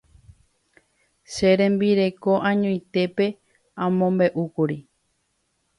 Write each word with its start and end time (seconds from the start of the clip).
Che 1.31 1.49
rembireko 1.59 2.31
añoitépe 2.49 3.25
amombe'úkuri. 3.85 4.77